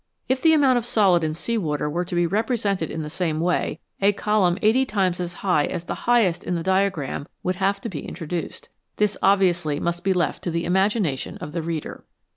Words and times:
If 0.27 0.41
the 0.41 0.53
amount 0.53 0.79
of 0.79 0.85
solid 0.87 1.23
in 1.23 1.35
sea 1.35 1.59
water 1.59 1.87
were 1.87 2.05
to 2.05 2.15
be 2.15 2.25
represented 2.25 2.89
in 2.89 3.03
the 3.03 3.07
same 3.11 3.39
way, 3.39 3.79
a 4.01 4.13
column 4.13 4.57
eighty 4.63 4.83
times 4.83 5.19
as 5.19 5.31
high 5.45 5.65
as 5.67 5.83
the 5.83 5.93
highest 6.09 6.43
in 6.43 6.55
the 6.55 6.63
diagram 6.63 7.27
would 7.43 7.57
have 7.57 7.79
to 7.81 7.87
be 7.87 8.07
introduced. 8.07 8.69
This 8.95 9.15
obviously 9.21 9.79
must 9.79 10.03
be 10.03 10.11
left 10.13 10.43
to 10.45 10.49
the 10.49 10.65
imagination 10.65 11.37
of 11.37 11.51
the 11.51 11.61
reader. 11.61 12.03